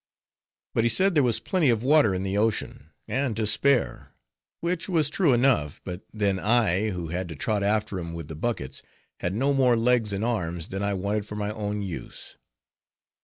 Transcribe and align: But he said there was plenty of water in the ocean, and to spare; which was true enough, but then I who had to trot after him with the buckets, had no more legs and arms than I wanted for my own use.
But 0.73 0.83
he 0.83 0.89
said 0.89 1.13
there 1.13 1.21
was 1.21 1.39
plenty 1.39 1.69
of 1.69 1.83
water 1.83 2.15
in 2.15 2.23
the 2.23 2.35
ocean, 2.35 2.89
and 3.07 3.35
to 3.35 3.45
spare; 3.45 4.15
which 4.59 4.89
was 4.89 5.11
true 5.11 5.31
enough, 5.31 5.79
but 5.83 6.01
then 6.11 6.39
I 6.39 6.89
who 6.89 7.09
had 7.09 7.27
to 7.29 7.35
trot 7.35 7.61
after 7.61 7.99
him 7.99 8.11
with 8.13 8.27
the 8.27 8.33
buckets, 8.35 8.81
had 9.19 9.35
no 9.35 9.53
more 9.53 9.77
legs 9.77 10.11
and 10.11 10.25
arms 10.25 10.69
than 10.69 10.81
I 10.81 10.95
wanted 10.95 11.27
for 11.27 11.35
my 11.35 11.51
own 11.51 11.83
use. 11.83 12.39